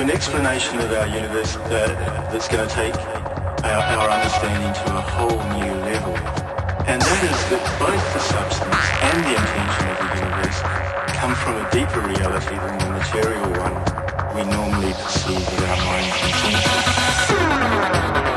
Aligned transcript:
an 0.00 0.10
explanation 0.10 0.78
of 0.78 0.90
our 0.92 1.06
universe 1.06 1.56
uh, 1.56 1.68
that's 2.32 2.48
going 2.48 2.66
to 2.66 2.74
take 2.74 2.94
our, 3.64 3.82
our 4.00 4.08
understanding 4.08 4.72
to 4.72 4.96
a 4.96 5.00
whole 5.00 5.36
new 5.60 5.74
level. 5.84 6.16
And 6.88 7.02
that 7.02 7.20
is 7.24 7.36
that 7.50 7.60
both 7.78 8.00
the 8.14 8.20
substance 8.20 8.86
and 9.04 9.24
the 9.28 9.36
intention 9.36 9.84
of 9.92 9.96
the 10.00 10.08
universe 10.24 10.60
come 11.20 11.34
from 11.34 11.60
a 11.60 11.70
deeper 11.70 12.00
reality 12.00 12.56
than 12.56 12.78
the 12.78 12.90
material 12.96 13.44
one 13.60 13.76
we 14.34 14.42
normally 14.50 14.92
perceive 14.94 15.36
with 15.36 15.68
our 15.68 15.76
minds 15.84 16.16
and 16.22 16.34
senses. 16.64 18.29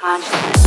consciousness. 0.00 0.57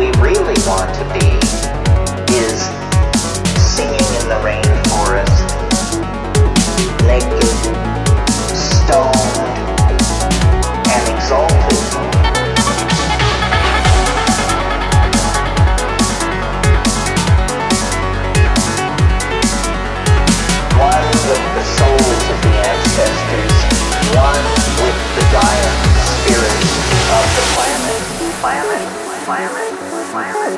we 0.00 0.06
really 0.12 0.56
want 0.64 0.88
to 0.96 1.04
be 1.12 1.28
is 2.32 2.56
singing 3.60 4.00
in 4.16 4.24
the 4.32 4.40
rainforest, 4.40 5.44
naked, 7.04 7.44
stoned, 8.56 9.36
and 10.88 11.04
exalted. 11.12 11.84
One 20.80 21.08
with 21.28 21.44
the 21.60 21.64
souls 21.76 22.24
of 22.32 22.38
the 22.40 22.54
ancestors, 22.72 23.56
one 24.16 24.44
with 24.80 24.98
the 25.12 25.24
giant 25.28 25.76
spirits 26.08 26.72
of 27.12 27.24
the 27.36 27.44
planet. 27.52 28.00
Planet, 28.40 29.24
planet. 29.26 29.79
Wow. 30.12 30.50